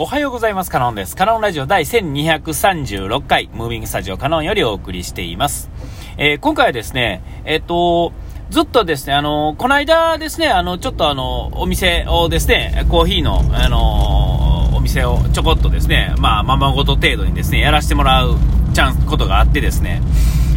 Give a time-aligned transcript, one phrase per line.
[0.00, 0.70] おはようございます。
[0.70, 1.16] カノンです。
[1.16, 5.70] カノンラジオ第1236回、ムービングスタジオカノンよりお送りしています。
[6.18, 8.12] えー、今回はですね、えっ、ー、と、
[8.50, 18.36] ずっとですね、あの、この間ですね、あの、ちょっとあの、お店をですね、コーヒーの、あの、お店をちょこっとですね、まあ、ままごと程度にですね、やらせてもらう
[18.74, 20.00] チャンス、ことがあってですね、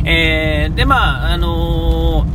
[0.06, 2.28] えー、で、まあ、あの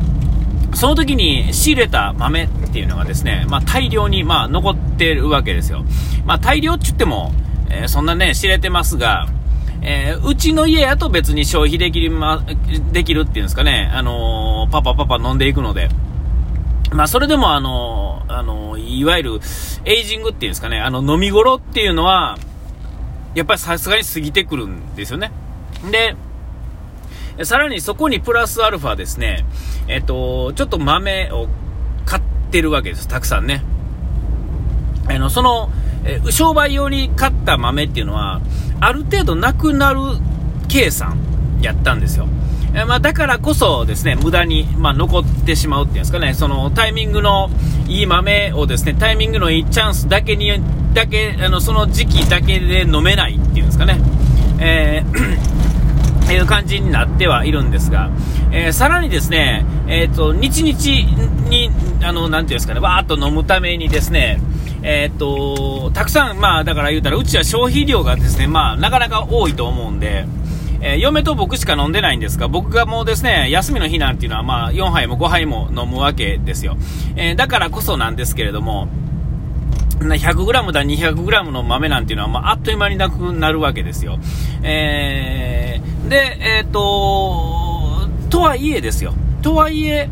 [0.77, 5.86] その時に仕入れた豆っていうのがですね、まあ、大量に、まあ、残ってるわけですよ。
[6.27, 7.32] まあ、大量って言っても、
[7.70, 9.27] えー、そんなね、知れてますが、
[9.80, 12.45] えー、うちの家やと別に消費できる、ま、
[12.92, 15.88] できるっていうんですかね、あのー、パパパパ飲んでいくので、
[16.93, 19.40] まあ、それでもあの、あのいわゆる、
[19.87, 22.37] エイジングっていうんですかね、あの、飲み頃っていうのは、
[23.34, 25.32] やっぱりさすがに過ぎてくるんですよね。
[25.90, 26.16] で、
[27.45, 29.45] さらにそこにプラスアルファですね、
[29.88, 31.48] えっと、ちょっと豆を
[32.04, 33.62] 買ってるわけです、たくさんね。
[35.09, 35.70] あの、その、
[36.04, 38.40] え商売用に買った豆っていうのは、
[38.80, 40.01] ある程度なくなる
[40.68, 41.18] 計算
[41.60, 42.26] やったんですよ。
[42.74, 47.50] えまあ、だからこそですね、無駄に、まあ、残ってしまうっていうんですかね、そのタイミングの
[47.87, 50.52] いい豆をですね、タイミングのいいチャンスだけに、
[50.95, 54.00] だけ、あの、その時期だけで飲めないっていうんですかね。
[54.59, 55.55] えー
[56.32, 58.10] いう感じになってはいるんですが、
[58.52, 61.71] えー、さらにですね、えっ、ー、と、日々に、
[62.02, 64.41] あの、なんていうんですかね、わーっと飲むためにですね、
[64.83, 70.27] えっ、ー、と、たくさん、まあ、だから言うたら、うちは消費量がですね、まあ、なかなか多いと思うんで、
[70.81, 76.77] えー、嫁と僕しか飲んでないんですが、僕がもうですね、休みの日なんていうのは、まあ、4杯も5杯も飲むわけですよ。
[77.16, 78.88] えー、だからこそなんですけれども、
[80.00, 84.19] 100g だ 200g の豆なんていうのは、まあ、あっという間になくなるわけですよ。
[84.62, 89.15] えー、で、えっ、ー、と、とはいえですよ。
[89.43, 90.09] とはいえ、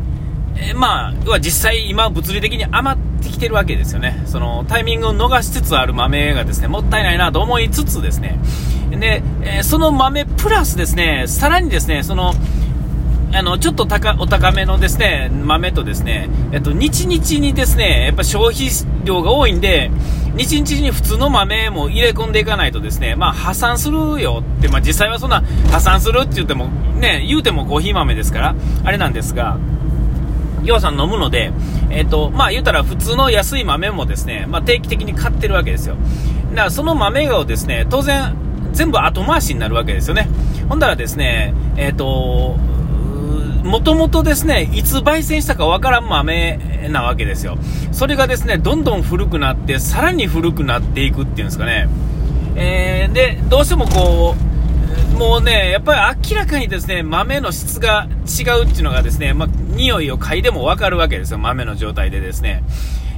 [0.57, 4.23] えー、まあ、要は実際今物理的に余ってきてるわけですよね。
[4.25, 8.39] そのタイミングを逃しつつある豆がですね、もったいないなと思いつつですね。
[8.91, 12.33] で、えー、その豆プラスですね、さらにですね、その、
[13.35, 18.69] あの、ちょっと高、お高めのですね、豆とですね、えっと、日々にですね、やっぱ消費
[19.03, 19.91] 量が多いんで、
[20.37, 29.57] 日々に普通の豆も入れ込んでいかないとですね、まあ破産するよって、まあ実際はそんな破産するって言っても、ね、言うてもコーヒー豆ですから、あれなんですが、
[30.63, 31.51] 要さん飲むので、
[31.89, 35.95] えっ、と、まあ言うたら普通の安い豆もですね、まあ定期的に買ってるわけですよ。
[36.51, 38.33] だからその豆をですね、当然、
[38.71, 40.29] 全部後回しになるわけですよね。
[40.67, 42.57] ほんだらですね、えっ、ー、と、
[43.65, 46.59] もともとですね、いつ焙煎したかわからん豆
[46.89, 47.57] なわけですよ。
[47.91, 51.89] それがですね、どんどん古くなって、さらに古くなっていくっていうんですかね。
[52.55, 54.35] えー、で、どうしてもこ
[55.13, 62.63] う、もうね、やっぱり明らかにですね、豆の質が違うっていうのがですね、ま、匂いを嗅いでもわかるわけですよ、豆の状態でですね。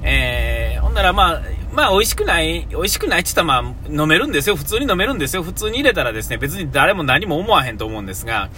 [0.01, 1.41] えー、ほんならまあ、
[1.73, 4.55] まあ美味しくない、美味しくないって言ったらまあ飲めるんですよ。
[4.55, 5.43] 普通に飲めるんですよ。
[5.43, 8.49] 普通に入れたらですね、別に誰も何も思わへんと思うんですが、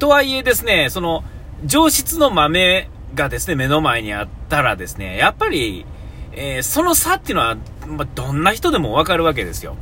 [0.00, 1.22] とはいえですね、その、
[1.64, 5.86] 上質の豆がですね、目の前にあったらですね、やっぱり、
[6.32, 7.56] えー、その差っていうのは、
[7.86, 9.76] まあ、どんな人でもわかるわけですよ。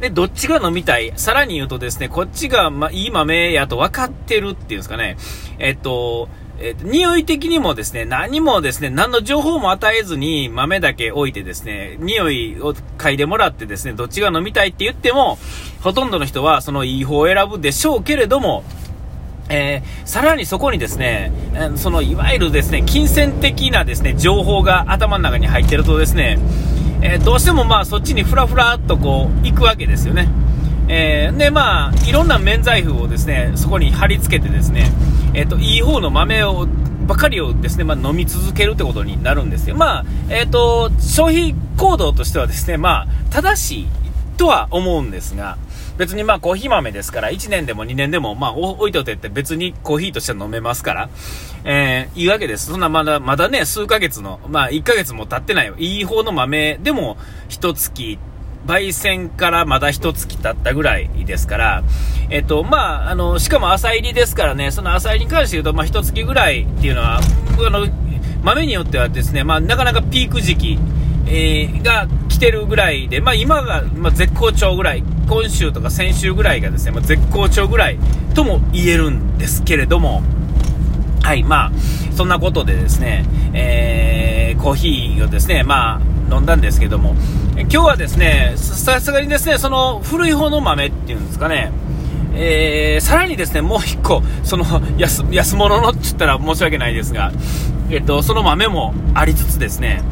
[0.00, 5.16] で、どっちが飲みたいさらに言うとですね、こっちが、ま、いい豆やと分かってるっていうんですかね。
[5.58, 6.28] えっと、
[6.58, 15.38] えっと、匂い的にもですね、何もですね、何の情報も与えずに豆だけ置いてですね、匂いを嗅いでもらってですね、どっちが飲みたいって言っても、
[15.82, 18.64] ほとんどの人はそのいい方を選ぶでしょうけれども、
[19.48, 21.32] えー、さらにそこにですね、
[21.76, 26.38] そのいわゆるですね、金銭的なですね、情報が頭の中に入ってるとですね、
[27.02, 30.28] えー、どうしてもまあそっちにふらふらっとこう行くわけですよね。
[30.88, 34.90] えー、でまあいろんな免罪符をですね、そこに貼り付けてですね、
[35.36, 36.66] えっ、と、いい方の豆を
[37.06, 39.76] ばかりをですね、まあ、飲み続けるってことになるんですよ。
[39.76, 43.88] まあ、えっ、と、消費行動としてはですね、まあ、正しい
[44.38, 45.58] とは思うんですが、
[45.98, 51.08] 別にまあコーヒー豆ですから、1年でも2年でもまあ置いといてって別にコーヒーとして飲めますから、
[51.64, 52.66] えー、いいわけです。
[52.66, 57.16] そんなまだ、まだね、数ヶ月の、まあ1ヶ月も経ってないよ、いい方の豆でも、
[57.48, 58.18] 一月、
[58.66, 61.84] 焙煎からまだ一月経ったぐらいですから、
[62.30, 67.86] えっと、まあ、あの、しかも朝入りですからね、その朝入りに関して言うと、まあ一月ぐらいっていうのは、あの、
[68.42, 70.78] 豆によってはですね、まあなかなかピーク時期、
[71.28, 77.98] えー、が来てるぐらいで、まあ、今が、まあ、絶好調ぐらい、今週とか先週ぐらいがですね、まあ、絶好調ぐらい
[78.34, 80.22] とも言えるんですけれども、
[81.22, 81.72] はい、まあ、
[82.14, 87.14] そんなことでですね、えー、コーヒーをですね、まあ、飲んだんですけども、
[87.56, 91.72] 今日はですね、さすがにですね、その古い方の豆っていうんですかね、
[92.34, 94.64] えー、さらにですね、もう一個、その
[94.98, 97.32] 安、安物のって言ったら申し訳ないですが、
[97.90, 100.02] えっと、その豆もありつつですね、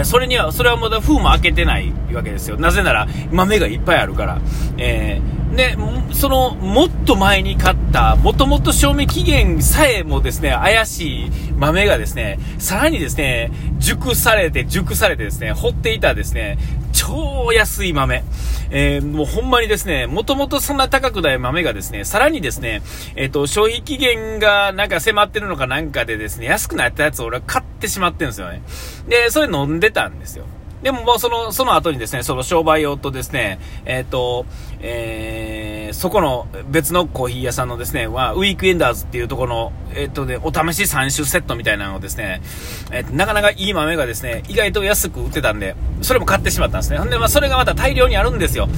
[0.00, 2.56] えそれには、それはまだ封も開けてないわけですよ。
[2.58, 4.40] なぜなら、豆がいっぱいあるから。
[4.78, 5.76] えー、で、
[6.12, 16.58] その、もっと前に買った、もともと賞味期限さえもですね、怪しい豆がですね、さらにですね、熟されて、熟されてですね、掘っていたですね、
[16.92, 18.24] 超安い豆。
[18.70, 22.82] えー、もうほんまにですね、もともとそんな高くない豆がですね、さらにですね、
[23.16, 28.62] えっ、ー、と、消費期限がなんか迫ってるのかなんかでですね、安くなったやつを俺は買ってしまってるんですよね。
[29.08, 30.46] で、それ飲んでたんですよ。
[30.82, 34.46] でももうその、その後にですね、その商売用とですね、えっ、ー、と、
[34.80, 42.42] えー、そこの別のコーヒー屋さんのですね、は、ウィークエンダーズっていうところの、えっ、ー、とね、お試し3種セットみたいなのをですね、
[42.90, 46.98] えー、なかなかいい豆がですね、意外と安く売ってたんで、それも買ってしまったんですね。
[46.98, 48.68] ほんで、まあ、それがまた大量にあるんですよ。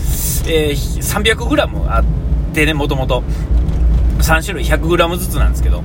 [0.47, 2.05] えー、300g あっ
[2.55, 3.25] てね、もともと。
[4.19, 5.83] 3種類 100g ずつなんですけど、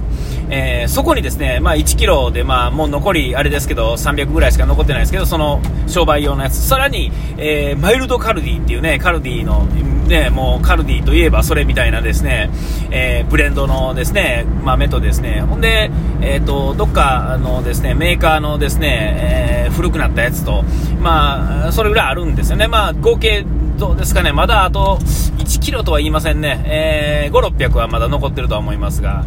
[0.50, 6.62] えー、そこにですね、まあ、1 k g で、まあ、もう残りあれですけど300ぐらいしか残ってないですけどその商売用のやつ。
[6.62, 9.68] さらに、えー、マイルドカルディっていうねカルディの、
[10.10, 12.50] ね、もうカルディといえばそれみたいなですね、
[12.92, 15.42] えー、ブレンドのですね豆とですね。
[15.42, 15.90] ほんで、
[16.22, 20.64] えーと、どっかのですねメーカーのですね、え古くなったやつと、
[21.00, 23.46] まあ、それぐらいあるんですよね、まあ、合計
[23.78, 24.98] どうですかね、まだあと
[25.38, 29.24] 1キロとは言いませんね、えー、5、600はまだ残ってるとは思いますが、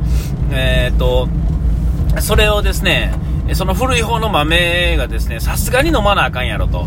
[0.51, 1.29] えー、っと、
[2.21, 3.15] それをですね、
[3.55, 6.87] その古い方の豆がですね、さすがに飲まなあかんやろと。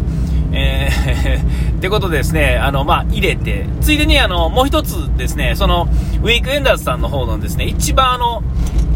[0.58, 5.88] えー、ってことでですね、あの、まあ、入れて、ついでにあの、もう一つですね、その、
[6.24, 8.42] ウィークエンダーズさんの方のですね、一番あの、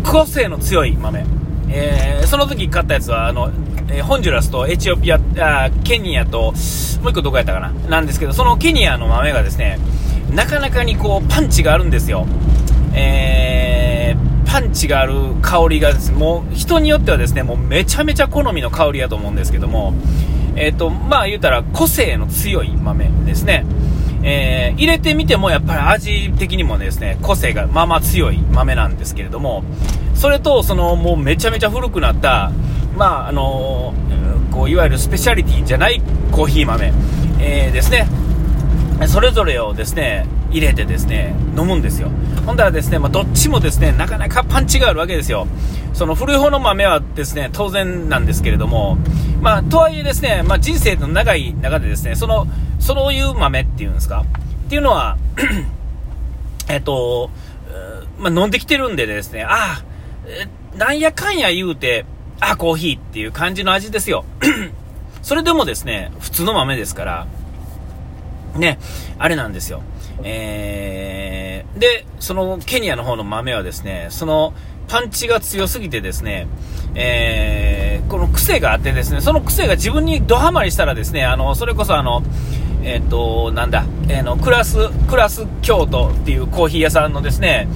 [0.04, 1.24] 個性の強い豆。
[1.70, 3.52] えー、その時買ったやつは、あの、
[3.92, 9.78] え、ホンジュラスとエチオピア、あケニアと、もう1個どこやったかななんですけど、そのケニアの豆がですね、
[10.32, 12.26] なかなかにこう、パンチがあるんですよ。
[12.96, 15.14] えー、パンチがある
[15.44, 19.94] 香りがですね、もう人によってはですね、もうめちゃめちゃ好みの香りやと思うんですけども、
[20.60, 23.66] えっ、ー、と、まあ言うたら個性の強い豆ですね。
[24.22, 29.64] えー、入れてみてもやっぱり味的にもですね、個性がまあまあ強い豆なんですけれども、
[30.14, 32.52] それと、そのもうめちゃめちゃ古くなった、
[32.98, 36.02] まああのー、こういわゆるスペシャリティじゃない
[36.34, 36.92] コーヒー豆、
[37.40, 38.08] えー、ですね、
[39.08, 42.10] それぞれをですね、入れてですね、飲むんですよ。
[42.46, 45.48] ほんだらですね、まあ、どっちもですね、なかなかパンチがあるわけですよ。
[45.94, 48.98] その古い方の豆はですね、当然なんですけれども、
[49.42, 52.48] まあ、とはいえですね、まあ、人生の長い中でですね、その、
[52.80, 54.26] そういう豆っていうんですか
[54.68, 55.18] っていうのは、
[56.70, 57.30] えっと、
[58.20, 59.82] まあ、飲んできてるんでですね、あ
[60.76, 62.06] あ、なんやかんや言うて、
[62.40, 64.26] あ、コーヒーっていう感じの味ですよ。
[65.22, 67.28] それでもですね、普通の豆ですから、
[68.56, 68.80] ね、
[69.18, 69.82] あれなんですよ。
[70.24, 74.54] えー、で、そのケニアの方の豆はですね、その
[74.90, 76.48] パンチが強すぎてですね、
[76.96, 82.24] えー、この癖があってですね、その癖が自分にドハマりしたらですね、あの、それこそあの、
[82.84, 87.68] えっ、ー、と、なんだ、えー、の、クラス、クラス京都っていうコーヒー屋さんのですね、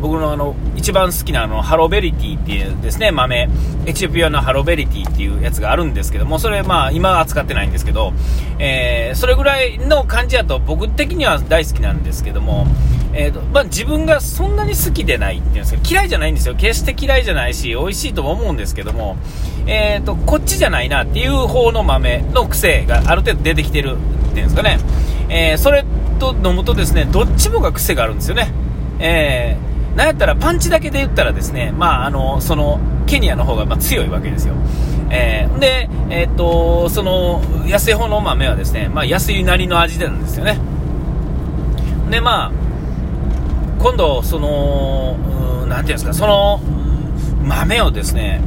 [0.00, 3.48] 僕のあの、一番好きなあの、ハロベリティっていうですね、豆、
[3.86, 8.12] エチオピアのハロベリティっていうやつがあるんですけども、それまあ、今は扱ってないんですけど、
[8.58, 12.66] えー、それぐらいの感じだと僕的には大好きなんですけども、
[13.14, 16.54] えーとまあ、自分がそんなに好きでないっていうんですけど嫌いじゃないんですよ。
[16.54, 19.16] 決して嫌いじゃないし美味しいとも思うんですけども、
[19.66, 23.98] えーと、こっちじゃないなっていう方の豆の癖がある程度出てきてる
[24.32, 24.78] っていうんですかね、
[25.28, 25.84] えー、それ
[26.18, 28.52] と飲むとですねどっちもが癖があるんですよね、
[28.98, 34.54] えー、なんやったらパンチだけで言ったらですね、まあ、あのそのケニアの方がま強いわけですよ、
[35.10, 40.58] えー、で、えーと、その安い方の豆はですね、まあ、安いなりの味なんですよね。
[42.10, 42.62] でまあ
[43.82, 45.16] 今度、その、
[45.66, 46.60] なんていうんですか、その
[47.42, 48.40] 豆をですね、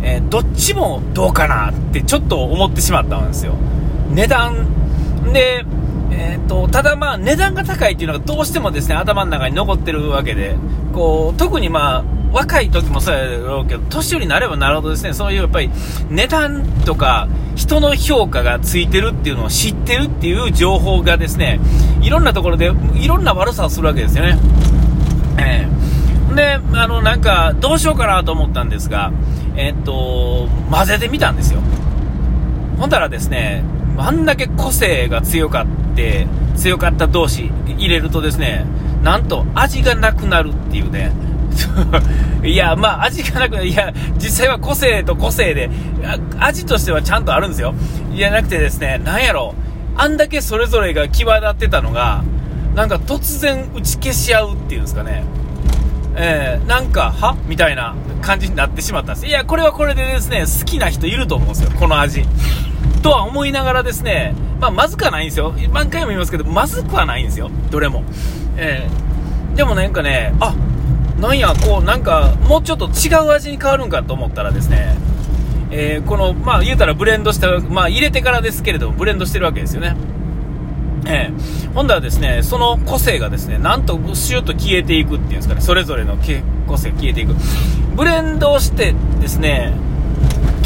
[0.00, 3.54] えー、どっちもどうかなってちょっと思ってしまったんですよ。
[4.10, 4.68] 値段
[5.32, 5.64] で、
[6.10, 10.56] えーと、ただまあ値段が高いっていうのがどうしてもですね頭の中に残ってるわけで
[10.92, 15.70] こう特にまあ若い時もそうやろうけど年寄りになればなるほどですねそういうやっぱり
[16.10, 21.60] 値段とか人の評価がついてるっていうのを知ってるっていう情報がですね
[22.02, 24.38] いろんなところでいろんな悪さをするわけですよね。
[25.38, 29.12] えー、で、あの、なんか、どうしようかなと思ったんですが、
[29.56, 31.60] え、っと、混ぜてみたんですよ。
[32.78, 33.64] ほんだらですね、
[33.98, 36.26] あんだけ個性が強かって、
[36.56, 38.64] 強かった同士入れるとですね、
[39.02, 41.12] なんと味がなくなるっていうね、
[42.44, 45.70] いや、まあ、味がなくないや、実際は個性と個性で、
[46.38, 47.74] 味としてはちゃんとあるんですよ。
[48.12, 49.54] いやなくてですね、なんやろ、
[49.96, 52.22] あんだけそれぞれが際立ってたのが、
[52.74, 55.24] なんか突然打ち消し合うっていうんですかね。
[56.16, 57.36] えー、なんか、は？
[57.46, 59.26] みたいな感じになってしまったんです。
[59.26, 62.24] いや、これはこれでですね、好きな人いると思うんですよ、この味。
[63.02, 65.54] とは思いながらですね、まあ、まずくはないんですよ。
[65.72, 67.50] 何回も言いますけど、まずくはないんですよ。
[67.70, 68.04] どれも。
[68.56, 70.54] えー、でもなんかね、あ、
[71.20, 74.96] なんや、こう、なんか、もうちょっと違う味に変わるんかと思ったらですね、
[75.70, 79.96] えー、この、まあ、言うたらブレンドした、まあ、入れてからですけれども、ブレンドしてるわけですよね。
[81.08, 86.16] えー、今度はですね、その個性がですね、なんとシュッと消えていくっていうんですかね、それぞれの
[86.66, 87.34] 個性が消えていく。
[87.94, 89.72] ブレンドしてですね、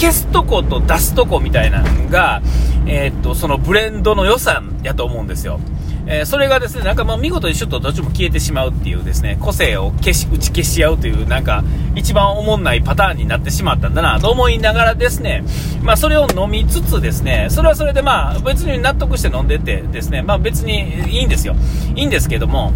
[0.00, 2.40] 消すとこと出すとこみたいなのが、
[2.86, 5.60] えー、っと、そのブレンドの良さやと思うんですよ。
[6.06, 11.62] えー、それがですね、なんかもう見事にシュッとどっちも消えてしまうっていうですね、個性を消し、打ち消し合うという、なんか、
[11.94, 15.44] 一番おもんないパターンになってしまったんだなと思いながらですね、
[15.82, 21.54] まあそれを飲みつつですね、それはそれでまあ別に納得して飲んでてですね、まあ別にいいんですよ。
[21.94, 22.72] いいんですけども、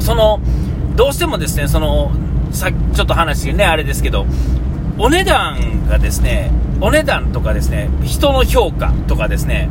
[0.00, 0.40] その、
[0.96, 2.12] どうしてもですね、その、
[2.50, 4.24] さちょっと話ね、あれですけど、
[5.00, 9.70] お値段がですね、お値段とかですね、人の評価とかですね、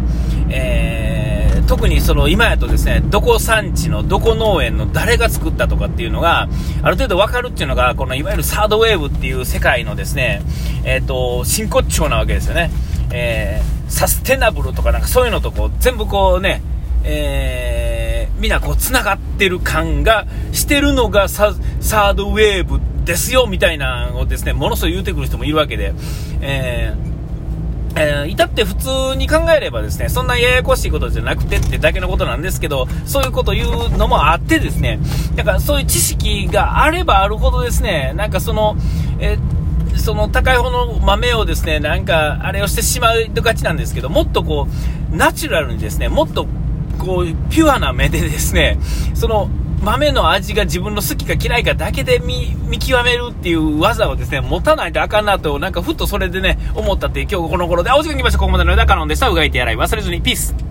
[0.50, 6.50] えー、特にその今やとですね、どこ産地のどこ農園の誰が作ったとかっていうのが、
[6.82, 10.42] ある程度わかるっていうのが、このいわゆるサードウェーブっていう世界のですね、
[10.84, 12.72] えっ、ー、と、真骨頂なわけですよね。
[13.12, 16.64] えー、サステナブルとかなんかそういうのとこう、全部こうね、
[17.04, 25.94] えー、みんなこう繋がってる感がしてるのがサードウェーブですよ、みたいなのをですね、ものすごい言うてくる人もいるわけで、
[26.42, 27.10] えー
[27.96, 35.00] えー、至って普通に考えればですね、そんなややこしいことじゃなくてってだけのことなんですけど、そういうこと言うのもあってですね、
[35.36, 38.76] だからそういう知識があればあるほどですね、なんかその、
[39.20, 44.68] えー、その高い方の豆をですね、なんかあれをしてしまうがちなんですけど、もっとこ
[45.12, 46.48] う、ナチュラルにですね、もっと
[47.00, 48.78] こう、ピュアな目でですね、
[49.16, 49.50] その、
[49.82, 58.40] 豆の味が自分の好きか嫌いかだけで見、極めるっていう技をですね、持たないとあかんなと、なんかふっとそれでね、思ったって今日この頃で、お時間来ました。
[58.40, 59.30] ここまでの枝カノンでした。
[59.30, 60.69] うがいてやらい忘れずに、ピース